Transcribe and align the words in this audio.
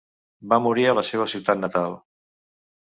Va 0.53 0.59
morir 0.67 0.87
a 0.87 0.95
la 1.01 1.03
seva 1.11 1.29
ciutat 1.35 1.63
natal. 1.63 1.99